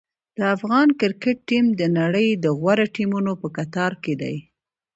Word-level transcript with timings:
د 0.37 0.39
افغان 0.55 0.87
کرکټ 0.99 1.37
ټیم 1.49 1.65
د 1.79 1.81
نړۍ 1.99 2.27
د 2.43 2.45
غوره 2.59 2.85
ټیمونو 2.95 3.31
په 3.41 3.47
کتار 3.57 3.91
کې 4.03 4.13
دی. 4.21 4.35